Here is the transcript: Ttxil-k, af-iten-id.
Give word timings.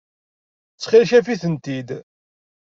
Ttxil-k, 0.75 1.11
af-iten-id. 1.17 1.89